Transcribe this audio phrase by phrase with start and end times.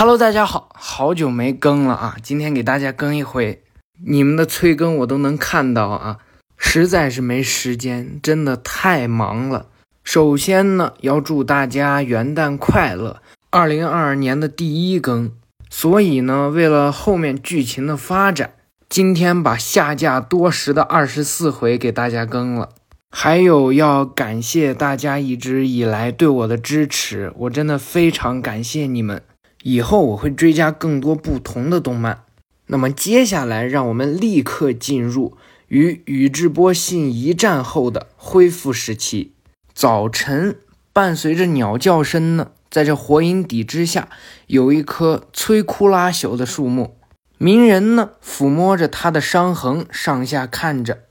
[0.00, 3.62] Hello，大家好，好久没更了啊，今天给大家更一回。
[4.02, 6.16] 你们的催更我都能看到啊，
[6.56, 9.66] 实在是没时间，真的太忙了。
[10.02, 15.32] 首先呢，要祝大家元旦快乐，二零二二年的第一更。
[15.68, 18.54] 所以呢，为了后面剧情的发展，
[18.88, 22.70] 今天把下架多时的二十四回给大家更了。
[23.10, 29.22] 还有要感谢大家一直以来对我的支持，我真的非常感谢你们。
[29.62, 32.24] 以后我会追加更多不同的动漫。
[32.66, 35.36] 那么接下来，让我们立刻进入
[35.68, 39.32] 与宇智波信一战后的恢复时期。
[39.74, 40.58] 早晨，
[40.92, 44.08] 伴随着鸟叫声呢，在这火影底之下，
[44.46, 46.96] 有一棵摧枯拉朽的树木。
[47.38, 51.04] 鸣人呢，抚摸着他的伤痕，上下看着。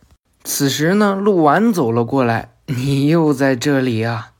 [0.44, 4.32] 此时呢，鹿丸走了过来：“你又在这里啊？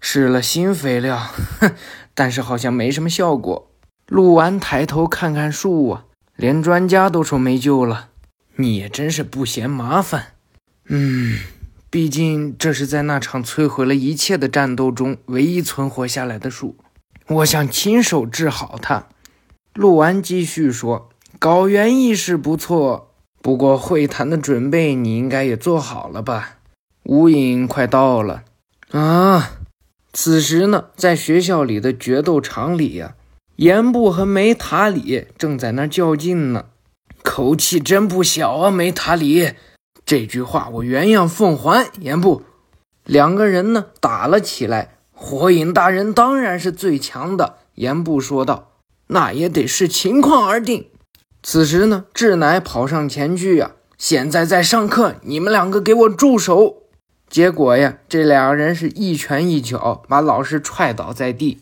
[0.00, 1.72] 施了新肥料，哼，
[2.18, 3.70] 但是好像没什么效果。”
[4.10, 6.04] 鹿丸抬头看看树啊。
[6.34, 8.10] 连专家都说没救了，
[8.54, 10.34] 你也真是不嫌麻烦。
[10.86, 11.36] 嗯，
[11.90, 16.76] 毕竟这是在那场摧毁了一切的战斗中唯一存活下来的树，
[17.26, 19.08] 我想亲手治好它。
[19.74, 26.58] 陆完继续说：“搞园艺是不错，不过会谈的准备你应该也做好了吧？
[27.02, 28.44] 无影快到了
[28.92, 29.57] 啊！”
[30.20, 33.14] 此时呢，在学校里的决斗场里呀。
[33.54, 36.64] 岩部和梅塔里正在那较劲呢，
[37.22, 38.68] 口气真不小啊！
[38.68, 39.52] 梅塔里，
[40.04, 41.92] 这句话我原样奉还。
[42.00, 42.42] 岩部，
[43.04, 44.96] 两个人呢打了起来。
[45.12, 48.72] 火影大人当然是最强的，岩部说道。
[49.06, 50.88] 那也得视情况而定。
[51.44, 56.77] 此时呢，志乃跑上前去呀，现在在上课，你们两个给我住手！
[57.28, 61.58] 结果呀，这两人是一拳一脚把老师踹倒在地。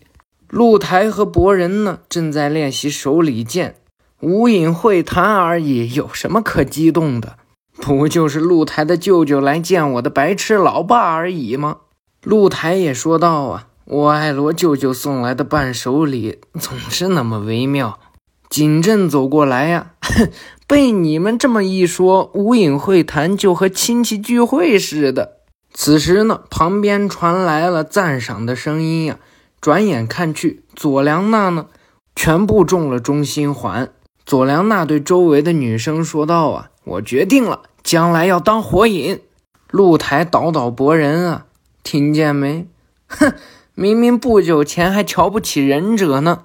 [0.49, 3.75] 露台和博人呢，正在练习手里剑，
[4.21, 7.37] 无影会谈而已，有什么可激动的？
[7.79, 11.79] 不就是露台的舅舅来见我的白痴老爸而已吗？
[12.23, 17.99] 露台也说道：“啊，我爱罗舅舅送来的伴手礼总是那么微妙。”
[18.49, 19.91] 景镇走过来呀，
[20.69, 25.36] 被你们这么一说，无影会谈就和亲戚聚会似的。
[25.79, 29.19] 此时呢，旁边传来了赞赏的声音呀。
[29.61, 31.67] 转眼看去，佐良娜呢，
[32.15, 33.91] 全部中了中心环。
[34.25, 39.21] 佐良娜对周围的女生说道：“啊，我决定了，将来要当火影。”
[39.71, 41.45] 露台倒倒博人啊，
[41.83, 42.67] 听见没？
[43.07, 43.35] 哼，
[43.75, 46.45] 明明不久前还瞧不起忍者呢，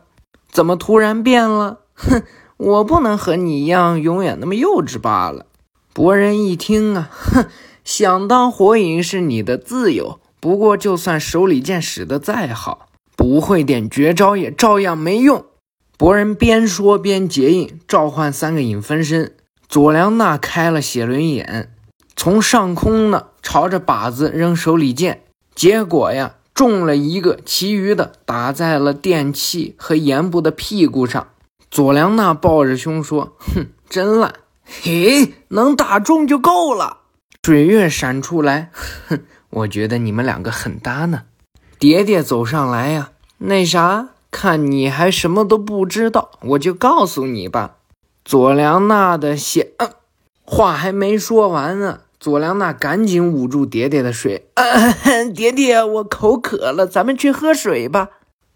[0.52, 1.80] 怎么突然变了？
[1.96, 2.24] 哼，
[2.58, 5.46] 我不能和你一样永远那么幼稚罢了。
[5.94, 7.46] 博人一听啊，哼，
[7.94, 12.88] 想当火影是你的自由，不过就算手里剑使得再好。
[13.18, 15.44] 不会点绝招也照样没用。
[15.98, 19.36] 博人边说边结印，召唤三个影分身。
[19.68, 21.74] 佐良娜开了写轮眼，
[22.16, 31.28] 从上空呢朝着靶子扔手里剑，结果呀中了一个，其余的打在了电器和岩部的屁股上。
[31.70, 34.36] 佐良娜抱着胸说：“哼，真烂！
[34.64, 37.00] 嘿，能打中就够了。”
[37.44, 38.70] 水月闪出来，
[39.08, 41.24] 哼， 我觉得你们两个很搭呢。
[41.80, 47.78] 蝶蝶走上来呀，那啥，看你还什么都不知道，我就告诉你吧。
[48.24, 49.72] 佐良娜的血，
[50.46, 54.48] 话还没说完呢，佐良娜赶紧捂住蝶蝶的水。
[54.54, 55.26] 呃。
[55.34, 58.10] 蝶蝶，我口渴了，咱们去喝水吧。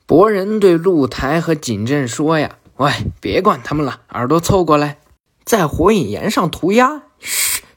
[0.05, 4.99] 博人对露台和景镇说呀：“喂，别管他们了，耳朵凑过来，
[5.43, 7.01] 在火影岩上涂鸦。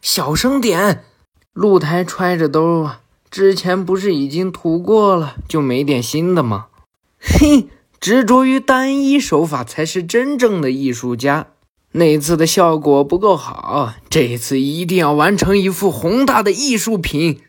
[0.00, 1.04] 小声点。”
[1.52, 3.00] 露台揣着兜啊。
[3.30, 6.68] 之前不是已经涂过了，就没点新的吗？
[7.20, 7.68] 嘿，
[8.00, 11.48] 执着于单一手法才是真正的艺术家。
[11.92, 17.42] 那次的效果不够好，这次一定要完成一幅宏大的艺术品。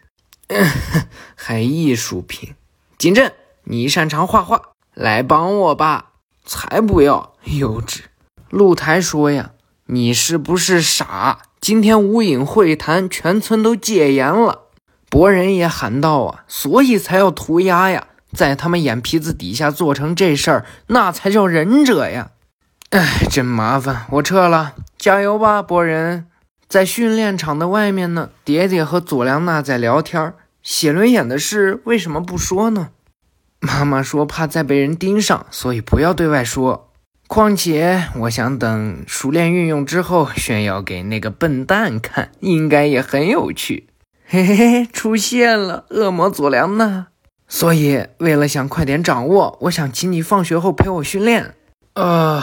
[1.36, 2.56] 还艺术品？
[2.98, 3.32] 景镇，
[3.66, 4.62] 你擅长画画，
[4.94, 6.14] 来帮我吧。
[6.44, 8.00] 才不要，幼稚。
[8.50, 9.52] 露台说呀，
[9.86, 11.44] 你是不是傻？
[11.62, 14.62] 今天无影会谈，全村都戒严了。
[15.10, 22.32] 博人也喊道：“啊，所以才要涂鸦呀，在他们眼皮子底下做成这事儿，那才叫忍者呀！
[22.92, 26.28] 哎，真麻烦，我撤了，加油吧，博人。”
[26.70, 30.34] 在训练场的外面呢，蝶蝶和佐良娜在聊天。
[30.62, 32.90] 写轮眼的事为什么不说呢？
[33.60, 36.89] 妈妈说怕再被人盯上，所以不要对外说。
[37.30, 43.86] 况且，我想等熟练运用之后，炫耀给那个笨蛋看，应该也很有趣。
[44.26, 47.10] 嘿嘿嘿，出现了恶魔佐良娜，
[47.48, 51.54] 所以为了想快点掌握，我想请你放学后陪我训练。
[51.94, 52.42] 呃，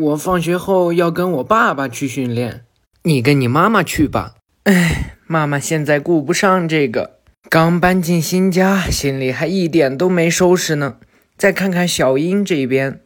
[0.00, 2.64] 我放学后要跟我爸爸去训练，
[3.04, 4.34] 你跟你妈妈去吧。
[4.64, 10.96] 哎，妈妈现在顾不上这个，刚搬进新家，心里还一点都没收拾呢。
[11.36, 13.00] 再看看小英这边，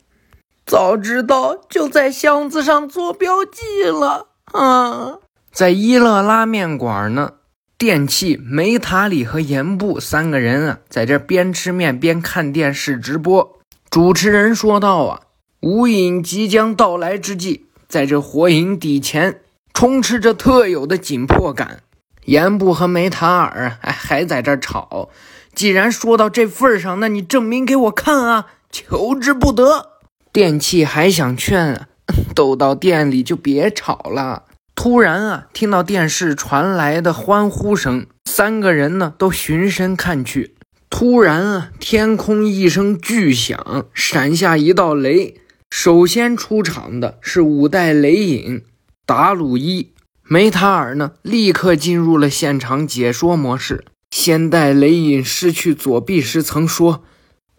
[0.69, 4.27] 早知道就在箱子上做标记了。
[4.53, 5.17] 啊，
[5.51, 7.33] 在一乐拉面馆呢，
[7.79, 13.59] 电器梅塔里和盐部三个人啊，在这边吃面边看电视直播。
[13.89, 15.21] 主持人说道啊。
[15.61, 19.41] 无影即将到来之际，在这火影底前，
[19.73, 21.81] 充斥着特有的紧迫感。
[22.27, 25.09] 盐部和梅塔尔哎还在这吵。
[25.55, 28.47] 既然说到这份上，那你证明给我看啊！
[28.71, 29.98] 求之不得。
[30.33, 31.89] 电器还想劝啊，
[32.35, 34.45] 都到店里就别吵了。
[34.75, 40.55] 突然啊，听到电视传来的欢呼声，三个人呢都循声看去。
[40.89, 45.41] 突然啊，天空一声巨响，闪下一道雷。
[45.71, 48.63] 首先出场的是五代雷影
[49.05, 49.93] 达鲁伊
[50.23, 53.85] 梅塔尔呢，立刻进入了现场解说模式。
[54.11, 57.03] 先代雷影失去左臂时曾说：“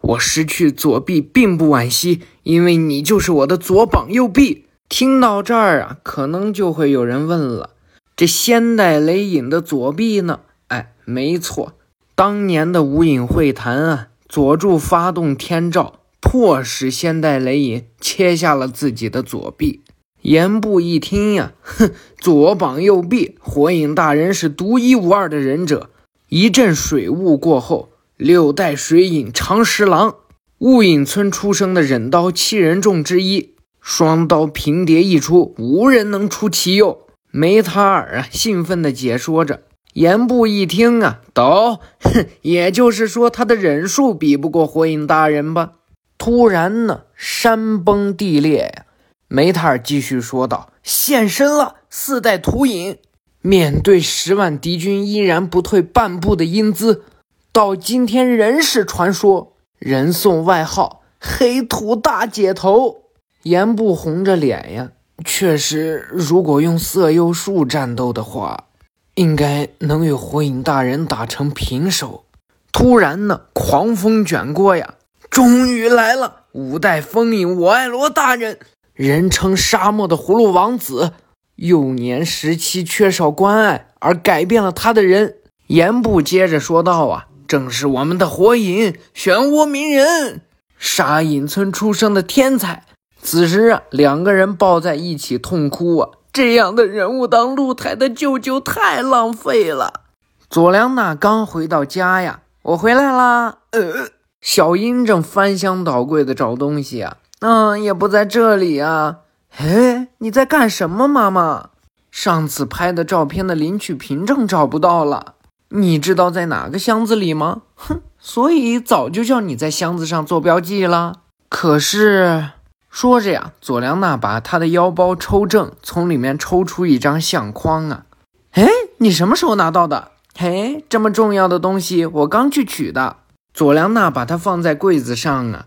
[0.00, 7.70] 我失去左臂并不惋惜，因为你就是我的左膀右臂。”听到这儿啊，可能就会有人问了：
[8.16, 10.40] 这先代雷影的左臂呢？
[10.66, 11.74] 哎，没错，
[12.16, 16.00] 当年的无影会谈啊，佐助发动天照。
[16.22, 19.80] 迫使先代雷影切下了自己的左臂。
[20.20, 25.88] 言部一听呀，哼，左膀右臂，火影大人是独一无二的忍者。
[26.28, 27.88] 一阵水雾过后，
[28.20, 30.16] 六代水影长十郎，
[30.58, 37.06] 雾隐村出生的忍刀七人众之一，双刀平叠一出，无人能出其右。
[37.30, 39.62] 梅塔尔啊，兴奋地解说着。
[39.94, 45.76] 岩部一听啊，道，哼， 也就是说他的忍术比不过火影大人吧？
[46.18, 48.84] 突然呢，山崩地裂呀！
[49.28, 52.98] 梅塔尔继续说道：“现身了，四代土影，
[53.40, 57.04] 面对十万敌军依然不退半步的英姿，
[57.52, 63.04] 到今天仍是传说，人送外号‘黑土大姐头’。”
[63.42, 64.90] 言不红着脸呀，
[65.24, 68.66] 确实，如果用色诱术战斗的话，
[69.14, 72.24] 应该能与火影大人打成平手。
[72.70, 74.94] 突然呢，狂风卷过呀！
[75.28, 76.44] 终于来了！
[76.52, 78.58] 五代风影我爱罗大人，
[78.92, 81.12] 人称沙漠的葫芦王子，
[81.56, 85.36] 幼年时期缺少关爱而改变了他的人。
[85.68, 90.42] 言部接着说道：“啊，正是我们的火影漩涡鸣人，
[90.78, 92.84] 沙隐村出生的天才。
[93.20, 100.02] 此时啊，两个人抱在一起痛哭啊，这样的人物当露台的舅舅太浪费了。”
[100.48, 103.58] 佐良娜刚回到家呀，我回来啦。
[103.72, 104.10] 呃。
[104.40, 109.16] 小樱正翻箱倒柜的找东西啊，嗯，也不在这里啊。
[109.56, 111.70] 哎，你在干什么，妈妈？
[112.12, 115.34] 上次拍的照片的领取凭证找不到了，
[115.70, 117.62] 你知道在哪个箱子里吗？
[117.74, 121.20] 哼， 所以早就叫你在箱子上做标记了。
[121.48, 122.50] 可是，
[122.90, 128.04] 说着呀，佐良娜把她的腰包抽正，从里面抽出一张相框啊。
[128.52, 128.68] 哎，
[128.98, 130.10] 你什么时候拿到的？
[130.36, 133.16] 嘿，这么重要的东西，我刚去取的。
[133.54, 135.66] 佐良娜把它放在柜子上啊，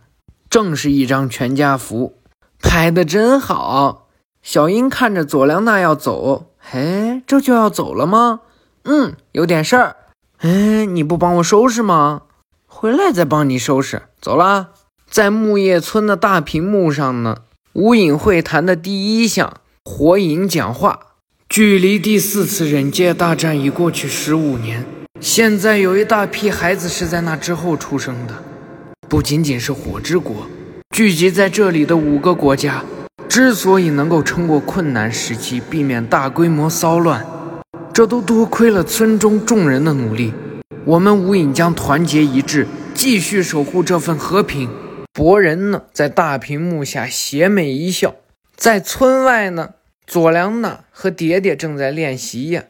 [0.49, 2.15] 正是一张全家福，
[2.59, 4.07] 拍的真好。
[4.41, 8.41] 小英看着佐良娜要走，嘿，这就要走了吗？
[8.85, 9.95] 嗯，有点事儿。
[10.39, 12.23] 哎，你不帮我收拾吗？
[12.67, 14.03] 回来再帮你收拾。
[14.21, 14.69] 走啦。
[15.09, 17.37] 在木叶村的大屏幕上呢，
[17.73, 20.99] 无影会谈的第一项火影讲话。
[21.47, 24.83] 距离第四次忍界大战已过去十五年。
[25.21, 28.33] 现在有一大批孩子是在那之后出生的，
[29.07, 30.47] 不仅仅是火之国，
[30.89, 32.83] 聚集在这里的五个国家，
[33.29, 37.23] 之所以能够撑过困难时期，避免大规模骚乱，
[37.93, 40.33] 这都多亏了村中众人的努力。
[40.83, 44.67] 我们无影将团结一致，继续守护这份和平。
[45.13, 48.15] 博人呢，在大屏幕下邪魅一笑。
[48.55, 49.75] 在村外呢，
[50.07, 52.63] 佐良娜和蝶蝶正在练习呀。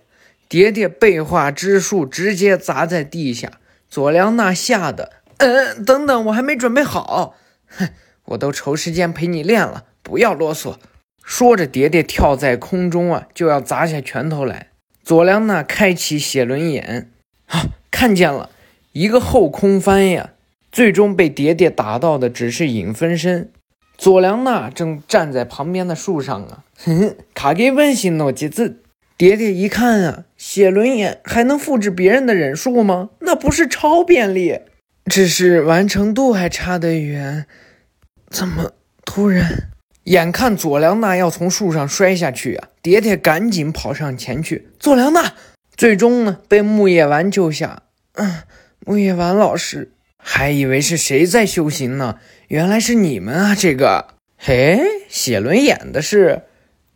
[0.49, 3.53] 蝶蝶背化之术直接砸在地下，
[3.89, 7.35] 佐良娜吓得，嗯，等等，我还没准备好。
[7.69, 7.87] 哼，
[8.25, 10.75] 我都抽时间陪你练了，不要啰嗦。
[11.23, 14.71] 说着，蝶蝶跳在空中啊，就要砸下拳头来。
[15.03, 17.09] 佐良娜开启写轮眼，
[17.47, 18.49] 啊，看见了
[18.93, 20.29] 一个后空翻呀，
[20.71, 23.51] 最终被蝶蝶打到的只是影分身。
[23.97, 28.79] 佐良娜正站在旁边的树上啊，哼哼，卡给温馨诺几字。
[29.15, 33.09] 蝶蝶一看啊，写轮眼还能复制别人的忍术吗？
[33.19, 34.61] 那不是超便利，
[35.05, 37.45] 只是完成度还差得远。
[38.29, 38.71] 怎么
[39.05, 39.69] 突然
[40.05, 44.67] 眼看佐良娜要从树上摔下去啊，蝶蝶赶紧跑上前去。
[44.77, 45.33] 佐良娜
[45.73, 47.83] 最终呢被木叶丸救下。
[48.15, 48.43] 嗯，
[48.85, 53.55] 木叶丸老师还以为是谁在修行呢，原来是你们啊！
[53.55, 56.41] 这个，嘿，写轮眼的是？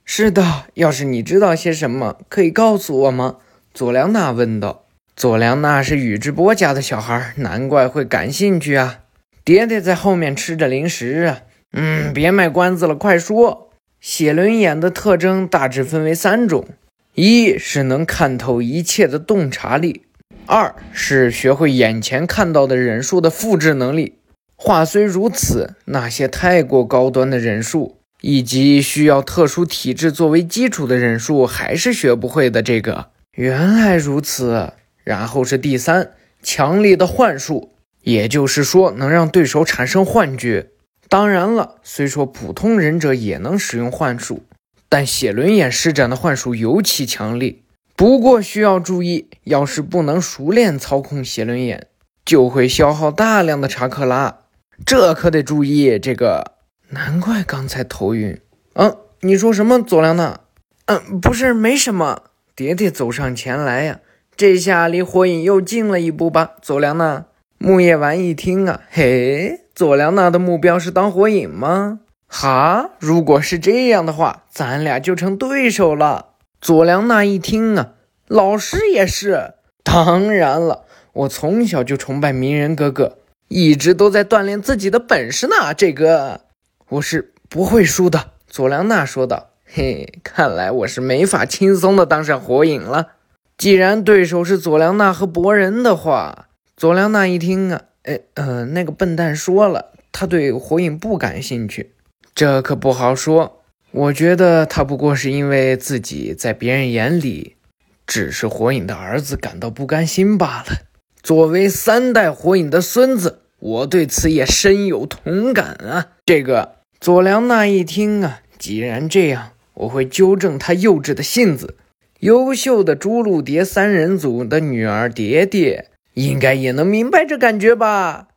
[0.04, 0.66] 是的。
[0.74, 3.38] 要是你知道些什么，可以告诉我吗？
[3.74, 4.84] 佐良娜问道。
[5.16, 9.00] 佐良娜是宇智波家的小孩，难怪会感兴趣啊。
[9.46, 11.40] 蝶蝶在后面吃着零食啊。
[11.72, 13.67] 嗯，别卖关子了，快说！
[14.00, 16.68] 写轮眼的特征大致分为三种：
[17.16, 20.02] 一是能看透一切的洞察力；
[20.46, 24.14] 二是学会眼前看到的忍术的复制能力。
[24.56, 32.62] 话虽如此，那些太过高端的忍术以及需要特殊体质作为基础的忍术，还是学不会的。
[32.62, 34.74] 这个原来如此。
[35.04, 36.12] 然后是第三，
[36.44, 40.68] 强力的幻术，也就是说能让对手产生幻觉。
[41.10, 44.44] 当然了，虽说普通忍者也能使用幻术，
[44.90, 47.58] 但写轮眼施展的幻术尤其强烈。
[47.96, 51.88] 不过需要注意，要是不能熟练操控写轮眼，
[52.26, 54.40] 就会消耗大量的查克拉，
[54.86, 55.98] 这可得注意。
[55.98, 56.54] 这个
[56.90, 58.40] 难怪刚才头晕。
[58.74, 60.42] 嗯，你说什么，佐良娜？
[60.86, 62.24] 嗯，不是，没什么。
[62.56, 64.00] 蝶蝶走上前来呀，
[64.36, 67.26] 这下离火影又近了一步吧，佐良娜。
[67.58, 69.62] 木叶丸一听啊，嘿。
[69.78, 72.00] 佐良娜的目标是当火影吗？
[72.28, 76.30] 哈，如果是这样的话，咱俩就成对手了。
[76.60, 77.92] 佐良娜一听啊，
[78.28, 79.54] 老师也是。
[79.84, 83.20] 当然了，我从小就崇拜鸣人哥哥，
[83.50, 85.76] 一直都在锻炼自己的本事呢。
[85.76, 86.42] 这个
[86.90, 88.32] 我是不会输的。
[88.48, 89.50] 佐良娜说道。
[89.68, 93.10] 嘿，看来我是没法轻松的当上火影了。
[93.56, 97.84] 既然对手是佐良娜和博人的话，佐良娜一听啊。
[98.08, 101.92] 哎，呃，那个笨蛋说了，他对火影不感兴趣，
[102.34, 103.64] 这可不好说。
[103.92, 107.58] 我觉得他不过是因为自己在别人眼里
[108.06, 110.88] 只是火影的儿子感到不甘心罢了。
[111.22, 116.12] 作为三代火影的孙子，我对此也深有同感啊。
[116.26, 121.76] 这个佐良娜一听啊，既然这样，我会纠正他幼稚的性子。
[122.22, 125.90] 优秀的朱露蝶三人组的女儿蝶蝶。
[126.18, 128.30] 应该也能明白这感觉吧？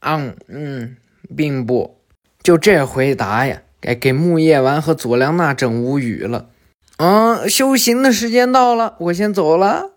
[0.00, 0.96] 嗯嗯，
[1.36, 2.00] 并不。
[2.42, 6.48] 就这回答呀，该给木叶丸和佐良娜整无语了。
[6.96, 9.92] 嗯，修行的时间到了，我先走了。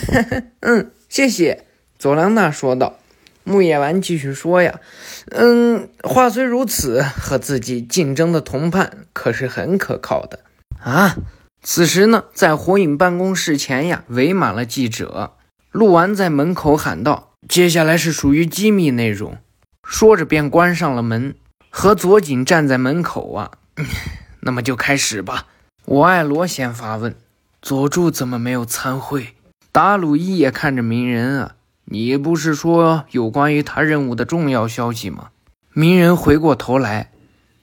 [0.60, 1.64] 嗯，谢谢。
[1.98, 2.96] 佐良娜说道。
[3.44, 4.80] 木叶丸继续说呀，
[5.32, 10.40] 嗯，话虽如此，和自己竞争的同伴可是很可靠的
[10.78, 11.16] 啊。
[11.62, 15.32] 此时呢，在火影办公室前呀，围满了记者。
[15.70, 19.38] 陆丸在门口喊道：“接下来是属于机密内容。”
[19.84, 21.34] 说着便关上了门，
[21.68, 23.52] 和佐井站在门口啊。
[24.40, 25.46] 那么就开始吧。
[25.84, 27.14] 我爱罗先发问
[27.62, 29.34] ：“佐助怎么没有参会？”
[29.72, 31.54] 达鲁伊也看着鸣人啊
[31.86, 35.30] ：“你不是说有关于他任务的重要消息吗？”
[35.72, 37.12] 鸣人回过头来：“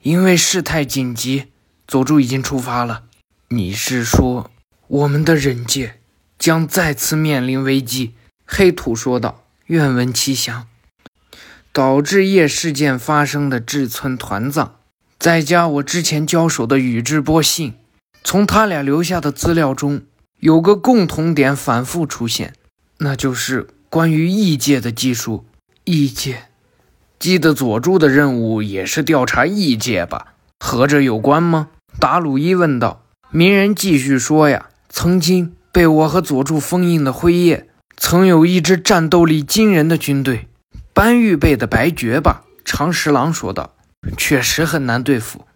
[0.00, 1.48] 因为事态紧急，
[1.86, 3.04] 佐助已经出发了。
[3.48, 4.50] 你是说
[4.86, 5.96] 我们的忍界？”
[6.38, 8.14] 将再次面临危机，
[8.46, 9.44] 黑土说道。
[9.66, 10.66] 愿闻其详。
[11.70, 14.76] 导致夜事件发生的志村团藏，
[15.18, 17.74] 再加我之前交手的宇智波信，
[18.24, 20.02] 从他俩留下的资料中，
[20.40, 22.54] 有个共同点反复出现，
[22.96, 25.44] 那就是关于异界的技术。
[25.84, 26.44] 异界，
[27.18, 30.34] 记得佐助的任务也是调查异界吧？
[30.58, 31.68] 和这有关吗？
[32.00, 33.04] 达鲁伊问道。
[33.30, 35.54] 鸣人继续说呀，曾经。
[35.78, 40.48] 被我和佐助封印的辉夜，曾有一支战斗力惊人的军队。
[40.92, 42.42] 班玉备的白绝吧？
[42.64, 43.76] 长十郎说道。
[44.16, 45.46] 确实很难对付，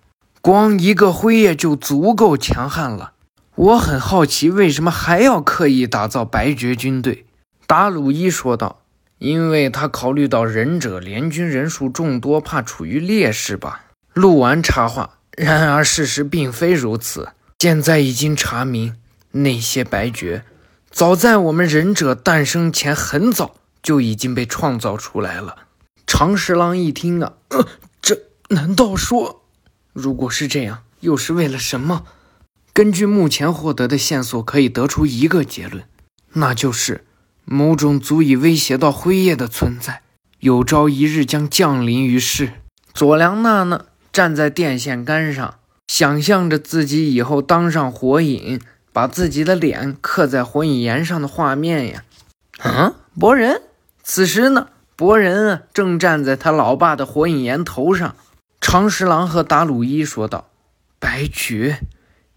[0.41, 3.15] 光一个辉夜就足够强悍了。
[3.57, 7.27] 我很好奇，为什么还要刻意打造白绝军队？
[7.67, 8.83] 达鲁伊说道。
[9.19, 13.87] 因为他考虑到忍者联军人数众多，怕处于劣势吧。
[14.15, 15.19] 陆丸插话。
[15.37, 18.95] 然而事实并非如此，现在已经查明。
[19.33, 20.45] 那些白绝，
[20.91, 25.57] 早在我们忍者诞生前很早就已经被创造出来了。
[26.07, 27.67] 长十郎一听啊，呃，
[28.01, 29.43] 这难道说，
[29.93, 32.05] 如果是这样，又是为了什么？
[32.75, 35.85] 根据目前获得的线索，可以得出一个结论，
[36.35, 37.05] 那就是
[37.45, 40.03] 某种足以威胁到辉夜的存在，
[40.41, 42.53] 有朝一日将降临于世。
[42.95, 45.55] 佐良娜呢，站在电线杆上，
[45.87, 48.61] 想象着自己以后当上火影。
[48.93, 52.05] 把自己的脸刻在火影岩上的画面呀，
[52.59, 52.95] 啊！
[53.19, 53.63] 博人
[54.03, 58.15] 此时呢，博人啊正站在他老爸的火影岩头上，
[58.61, 60.49] 长十郎和达鲁伊说道
[61.01, 61.81] ：“白绝？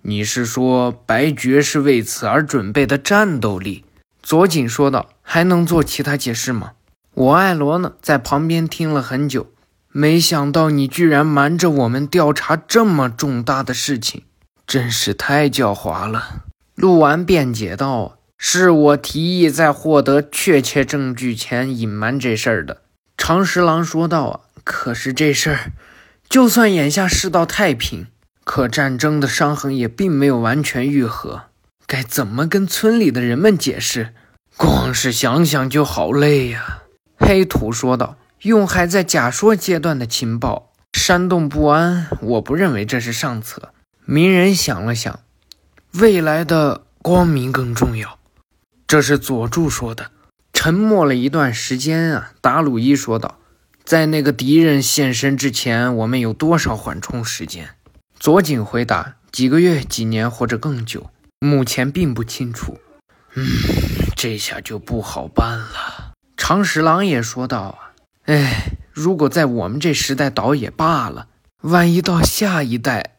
[0.02, 3.84] 你是说白绝是为此而准备的战斗力？”
[4.24, 6.72] 佐井说道：“还能做其他解释吗？”
[7.14, 9.48] 我爱罗呢，在旁边听了很久，
[9.92, 14.24] 没想到你居然瞒着我们调查这么重大的事情，
[14.67, 16.43] 真是太狡猾了。
[16.75, 22.81] 陆丸辩解道：“是我提议在获得确切证据前隐瞒这事儿的。”
[23.17, 25.72] 长十郎说道：“啊，可是这事儿，
[26.27, 28.07] 就算眼下世道太平，
[28.43, 31.43] 可战争的伤痕也并没有完全愈合，
[31.88, 34.13] 该怎么跟村里的人们解释？
[34.57, 36.84] 光是想想就好累呀。”
[37.17, 43.72] 黑土说道：“用还在假说阶段的情报煽动不安，我不认为这是上策。”
[44.08, 45.20] 鸣人想了想，
[45.94, 48.20] 未来的光明更重要。
[48.86, 50.12] 这是佐助说的。
[50.54, 53.40] 沉默了一段时间啊，达鲁伊说道
[53.84, 57.70] ：“在那个敌人现身之前，我们有多少缓冲时间？”
[58.20, 61.10] 佐井回答：“几个月、几年或者更久，
[61.40, 62.80] 目前并不清楚。”
[63.34, 63.46] 嗯，
[64.16, 66.14] 这下就不好办了。
[66.38, 67.92] 长十郎也说道：“啊，
[68.26, 71.28] 哎，如果在我们这时代倒也罢了，
[71.62, 73.14] 万一到下一代，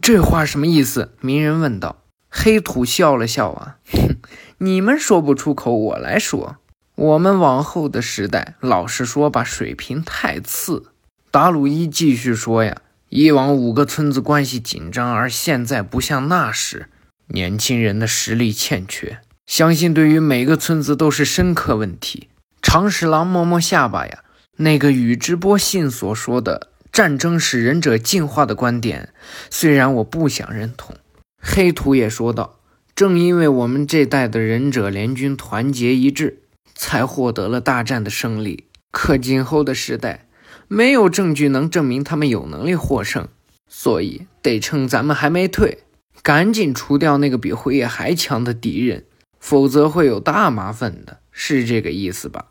[0.00, 2.02] 这话什么意思？”鸣人问道。
[2.28, 4.16] 黑土笑了笑：“啊，哼，
[4.58, 6.56] 你们说不出口，我来说。
[6.96, 10.92] 我们往后的时代，老实说吧，水平太次。”
[11.30, 12.76] 达鲁伊继续说：“呀，
[13.08, 16.88] 以往五个村子关系紧张，而现在不像那时，
[17.28, 22.28] 年轻人的实力欠缺，相信对于每个村子都是深刻问题。”
[22.60, 24.24] 长十郎摸摸下巴呀，
[24.56, 29.10] 那个宇智波信所说的战争使忍者进化的观点，
[29.50, 30.96] 虽然我不想认同。
[31.38, 32.60] 黑土也说道
[32.96, 38.64] ：“正因为我们这代的忍者联军团结一致，才获得了大战的胜利。
[38.90, 40.26] 可今后的时代，
[40.68, 43.28] 没有证据能证明他们有能力获胜，
[43.68, 45.80] 所以得趁咱们还没退，
[46.22, 49.04] 赶紧除掉那个比辉夜还强的敌人，
[49.38, 51.18] 否则会有大麻烦的。
[51.30, 52.46] 是这个意思吧？”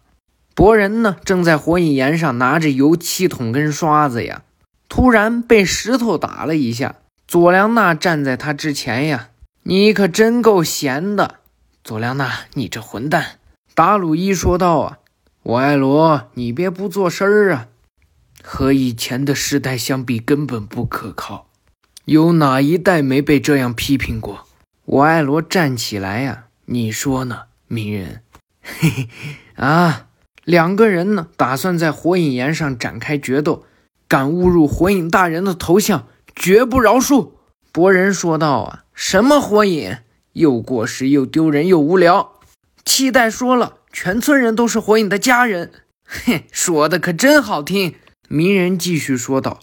[0.56, 4.44] 博人呢，正在火影岩上拿着油漆桶跟刷子呀，
[4.88, 6.96] 突然被石头打了一下。
[7.28, 9.32] 佐良娜站在他之前呀，
[9.63, 11.39] 你可真够闲的，
[11.84, 13.39] 佐良娜，你这混蛋！
[13.74, 15.00] 达鲁伊说道啊，
[15.44, 17.68] 我爱罗，你别不做声儿啊，
[18.41, 21.48] 和以前的时代相比，根本不可靠。
[22.06, 24.48] 有哪一代没被这样批评过？
[24.86, 28.22] 我爱罗站起来呀，你说呢，鸣人？
[28.62, 29.10] 嘿 嘿
[29.56, 30.08] 啊！
[30.45, 33.65] 两个人呢，打算在火影岩上展开决斗，
[34.08, 37.31] 敢侮辱火影大人的头像，绝不饶恕。
[37.71, 39.97] 博人说道：“啊，什么火影，
[40.34, 42.34] 又过时又丢人又无聊。”
[42.86, 45.71] 七代说了：“全村人都是火影的家人。”
[46.08, 47.95] 嘿，说的可真好听。
[48.29, 49.60] 鸣人继续说道：“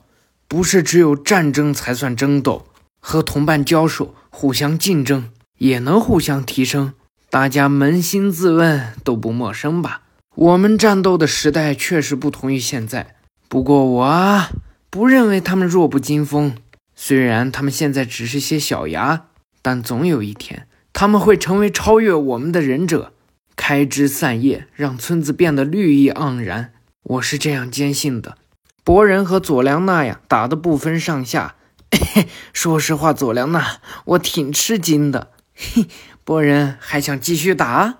[0.48, 2.66] 不是只有战争才算争斗，
[3.00, 6.94] 和同伴交手，互相竞争，也能互相提升。
[7.30, 10.00] 大家扪心自问，都不陌生吧？”
[10.34, 13.16] 我们战斗的时代确实不同于现在，
[13.48, 14.42] 不过我
[14.88, 16.56] 不认为他们弱不禁风。
[16.94, 19.26] 虽然他们现在只是些小芽，
[19.60, 23.12] 但总有一天他们会成为超越我们的忍者，
[23.56, 26.72] 开枝散叶，让村子变得绿意盎然。
[27.02, 28.38] 我是这样坚信的。
[28.82, 31.56] 博人和佐良娜呀打得不分上下。
[32.54, 35.32] 说实话，佐良娜，我挺吃惊的。
[35.54, 35.86] 嘿，
[36.24, 37.98] 博人还想继续打？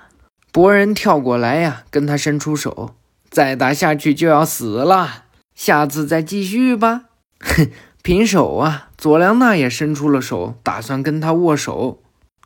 [0.52, 2.94] 博人跳过来呀，跟他伸出手，
[3.30, 5.24] 再打下去就要死了。
[5.54, 7.04] 下次再继续吧。
[7.40, 7.70] 哼，
[8.02, 8.90] 平手啊！
[8.98, 12.02] 佐良娜也伸出了手，打算跟他握手。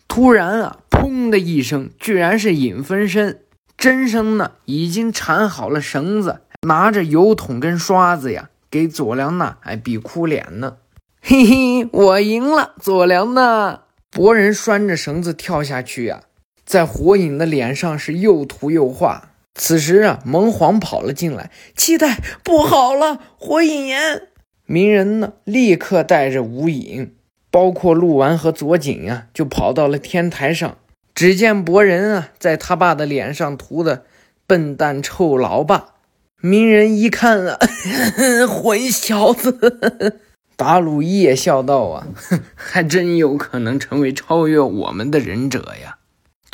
[0.07, 3.41] 突然啊，砰的一声，居然是影分身。
[3.77, 10.77] 真身呢，已经缠好了绳子，拿着油桶跟刷子呀，给佐良娜还比哭脸呢。
[11.21, 13.81] 嘿嘿，我赢了，佐良娜。
[14.13, 16.21] 博人拴着绳子跳下去呀。
[16.67, 19.31] 在火影的脸上是又涂又画。
[19.55, 24.29] 此时啊，蒙黄跑了进来，期待不好了，火影岩！
[24.67, 27.15] 鸣人呢，立刻带着无影，
[27.51, 30.77] 包括鹿丸和佐井啊，就跑到了天台上。
[31.15, 34.05] 只见博人啊，在他爸的脸上涂的
[34.47, 35.95] “笨蛋臭老爸”。
[36.43, 37.59] 鸣人一看啊，
[38.47, 40.21] 混小子！
[40.55, 42.09] 达鲁伊也笑道啊，
[42.55, 45.97] 还真有可能成为超越我们的忍者呀！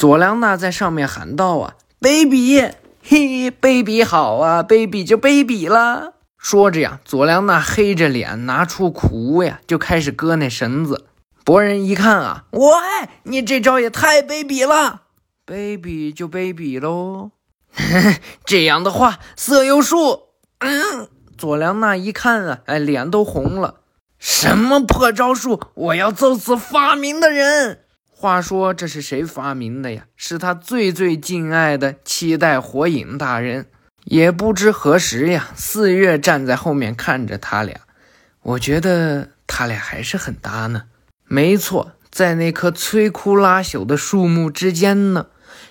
[0.02, 2.72] 佐良娜在上面喊道：“啊，卑鄙！
[3.04, 11.06] 嘿，卑鄙好啊，卑鄙就卑鄙了。”说着呀，佐良娜黑着脸，拿出苦无呀，就开始割那绳子。
[11.44, 12.60] 博人一看啊，喂，
[13.22, 15.02] 你这招也太卑鄙了！
[15.46, 17.30] 卑鄙就卑鄙喽。
[18.44, 20.22] 这样的话，色有数。
[20.58, 21.06] 嗯，
[21.38, 23.76] 佐良娜一看啊，哎，脸都红了。
[24.18, 25.60] 什么破招数！
[25.74, 27.81] 我要揍死发明的人！
[28.22, 30.04] 话说这是谁发明的呀？
[30.14, 33.66] 是他最最敬爱的七代火影大人。
[34.04, 37.80] 也不知何时呀，四月站在后面看着他俩，
[38.42, 40.84] 我觉得他俩还是很搭呢。
[41.24, 45.26] 没错，在那棵摧枯拉朽的树木之间呢，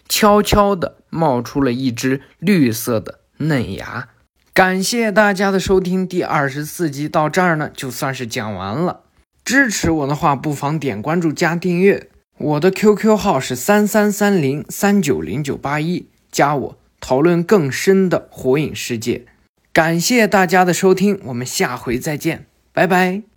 [0.09, 4.09] 悄悄地冒出了一只绿色的嫩芽。
[4.53, 9.03] 感谢大家的收听，第二十四集到这儿呢，就算是讲完了。
[9.45, 12.09] 支持我的话，不妨点关注加订阅。
[12.41, 19.25] 我的 QQ 号是三三三零三九零九八一，加我讨论更深的火影世界。
[19.71, 23.21] 感谢大家的收听，我们下回再见，拜拜。